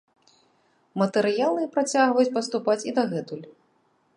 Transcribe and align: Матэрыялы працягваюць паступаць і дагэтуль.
Матэрыялы 1.01 1.67
працягваюць 1.75 2.33
паступаць 2.39 2.81
і 2.89 2.95
дагэтуль. 2.97 3.45